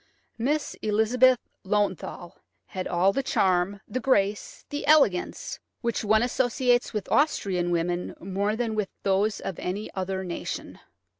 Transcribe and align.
Miss 0.39 0.73
Elizabeth 0.81 1.37
Löwenthal 1.63 2.31
had 2.65 2.87
all 2.87 3.13
the 3.13 3.21
charm, 3.21 3.81
the 3.87 3.99
grace, 3.99 4.65
the 4.69 4.87
elegance, 4.87 5.59
which 5.81 6.03
one 6.03 6.23
associates 6.23 6.91
with 6.91 7.07
Austrian 7.11 7.69
women 7.69 8.15
more 8.19 8.55
than 8.55 8.73
with 8.73 8.89
those 9.03 9.39
of 9.39 9.59
any 9.59 9.93
other 9.93 10.23
nation. 10.23 10.79